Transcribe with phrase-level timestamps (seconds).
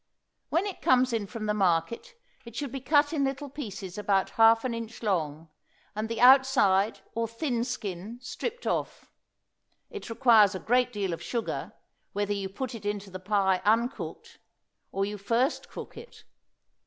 [0.49, 4.31] When it comes in from the market it should be cut in little pieces about
[4.31, 5.49] half an inch long,
[5.95, 9.11] and the outside, or thin skin, stripped off.
[9.91, 11.73] It requires a great deal of sugar,
[12.13, 14.39] whether you put it into the pie uncooked,
[14.91, 16.23] or you first cook it.